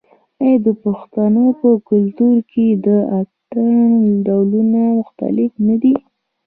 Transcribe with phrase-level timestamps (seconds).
[0.43, 2.87] آیا د پښتنو په کلتور کې د
[3.19, 3.75] اتن
[4.25, 5.95] ډولونه مختلف نه دي؟